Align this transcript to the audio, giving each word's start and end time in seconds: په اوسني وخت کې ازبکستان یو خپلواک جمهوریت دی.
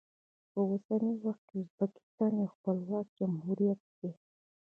په 0.51 0.59
اوسني 0.69 1.13
وخت 1.25 1.43
کې 1.49 1.57
ازبکستان 1.61 2.31
یو 2.41 2.53
خپلواک 2.55 3.07
جمهوریت 3.19 3.81
دی. 3.99 4.11